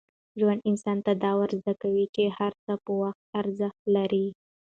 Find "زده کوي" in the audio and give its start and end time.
1.63-2.05